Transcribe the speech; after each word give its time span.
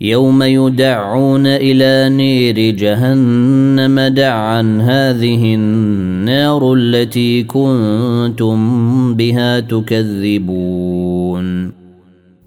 يوم 0.00 0.42
يدعون 0.42 1.46
إلى 1.46 2.16
نير 2.16 2.74
جهنم 2.74 4.00
دعا 4.00 4.60
هذه 4.80 5.54
النار 5.54 6.74
التي 6.74 7.42
كنتم 7.42 9.14
بها 9.14 9.60
تكذبون. 9.60 11.46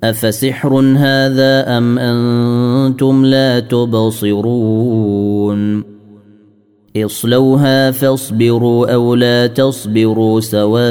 أفسحر 0.04 0.80
هذا 0.80 1.78
أم 1.78 2.00
أنتم 2.00 3.26
لا 3.26 3.60
تبصرون؟ 3.60 5.20
اصلوها 6.98 7.92
فاصبروا 7.92 8.94
أو 8.94 9.16
لا 9.16 9.48
تصبروا 9.48 10.40
سواء 10.40 10.90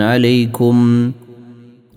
عليكم. 0.00 1.12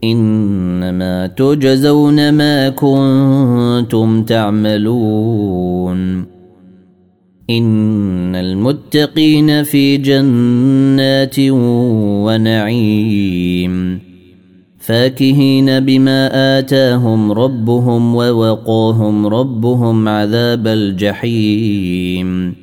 إنما 0.03 1.27
تجزون 1.27 2.29
ما 2.29 2.69
كنتم 2.69 4.23
تعملون. 4.23 5.97
إن 7.49 8.35
المتقين 8.35 9.63
في 9.63 9.97
جنات 9.97 11.35
ونعيم. 12.25 13.99
فاكهين 14.79 15.79
بما 15.79 16.59
آتاهم 16.59 17.31
ربهم 17.31 18.15
ووقاهم 18.15 19.27
ربهم 19.27 20.07
عذاب 20.07 20.67
الجحيم. 20.67 22.62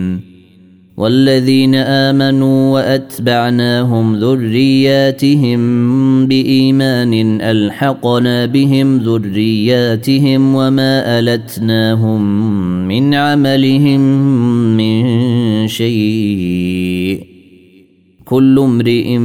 والذين 1.01 1.75
آمنوا 1.75 2.73
وأتبعناهم 2.73 4.15
ذرياتهم 4.15 5.61
بإيمان 6.27 7.41
ألحقنا 7.41 8.45
بهم 8.45 8.97
ذرياتهم 8.97 10.55
وما 10.55 11.19
ألتناهم 11.19 12.21
من 12.87 13.13
عملهم 13.13 14.01
من 14.77 15.03
شيء 15.67 17.23
كل 18.25 18.59
امرئ 18.59 19.17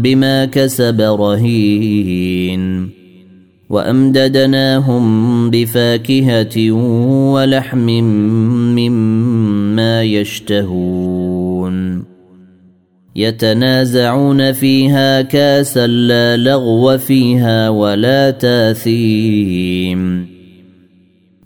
بما 0.00 0.44
كسب 0.44 1.00
رهين 1.00 2.95
وأمددناهم 3.70 5.50
بفاكهة 5.50 6.72
ولحم 7.32 7.86
مما 8.76 10.02
يشتهون. 10.02 12.04
يتنازعون 13.16 14.52
فيها 14.52 15.22
كاسا 15.22 15.86
لا 15.86 16.36
لغو 16.36 16.98
فيها 16.98 17.68
ولا 17.68 18.30
تاثيم. 18.30 20.26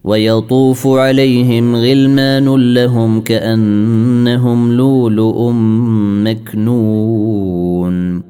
ويطوف 0.04 0.86
عليهم 0.86 1.76
غلمان 1.76 2.74
لهم 2.74 3.20
كأنهم 3.20 4.72
لؤلؤ 4.72 5.50
مكنون. 6.24 8.29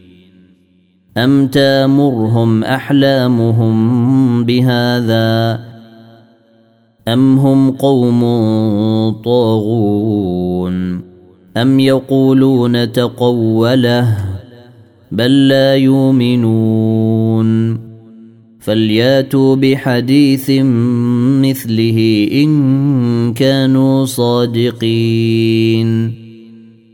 أم 1.17 1.47
تامرهم 1.47 2.63
أحلامهم 2.63 4.45
بهذا 4.45 5.59
أم 7.07 7.37
هم 7.37 7.71
قوم 7.71 8.21
طاغون 9.25 11.01
أم 11.57 11.79
يقولون 11.79 12.91
تقوله 12.91 14.17
بل 15.11 15.47
لا 15.47 15.75
يؤمنون 15.75 17.51
فلياتوا 18.59 19.55
بحديث 19.55 20.49
مثله 21.41 22.27
إن 22.33 23.33
كانوا 23.33 24.05
صادقين 24.05 25.41